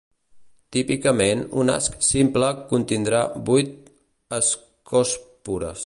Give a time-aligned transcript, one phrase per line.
[0.75, 3.77] Típicament, un asc simple contindrà vuit
[4.41, 5.77] ascòspores.